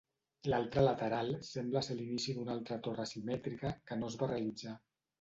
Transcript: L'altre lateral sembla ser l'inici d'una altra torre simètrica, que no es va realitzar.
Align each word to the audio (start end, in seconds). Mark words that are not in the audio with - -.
L'altre 0.51 0.83
lateral 0.85 1.29
sembla 1.51 1.85
ser 1.89 1.99
l'inici 2.01 2.37
d'una 2.39 2.57
altra 2.57 2.81
torre 2.91 3.09
simètrica, 3.13 3.79
que 3.89 4.03
no 4.03 4.13
es 4.15 4.23
va 4.25 4.35
realitzar. 4.37 4.79